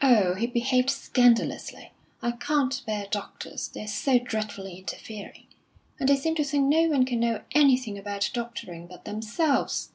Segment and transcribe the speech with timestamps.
[0.00, 1.90] "Oh, he behaved scandalously.
[2.22, 5.48] I can't bear doctors, they're so dreadfully interfering.
[5.98, 9.90] And they seem to think no one can know anything about doctoring but themselves!